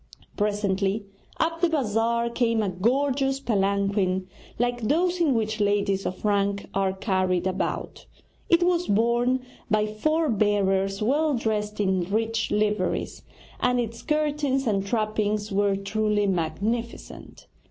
[0.35, 1.05] Presently
[1.39, 4.27] up the bazaar came a gorgeous palanquin
[4.57, 8.07] like those in which ladies of rank are carried about.
[8.49, 13.21] It was borne by four bearers well dressed in rich liveries,
[13.59, 17.45] and its curtains and trappings were truly magnificent.